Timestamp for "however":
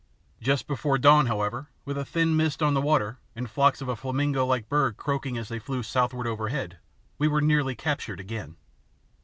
1.27-1.69